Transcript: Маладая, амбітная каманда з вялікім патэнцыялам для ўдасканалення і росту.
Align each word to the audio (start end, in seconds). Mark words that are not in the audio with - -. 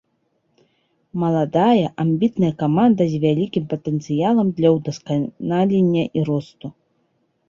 Маладая, 1.23 1.87
амбітная 2.03 2.49
каманда 2.61 3.03
з 3.11 3.15
вялікім 3.25 3.67
патэнцыялам 3.73 4.47
для 4.61 4.69
ўдасканалення 4.77 6.03
і 6.21 6.25
росту. 6.31 6.67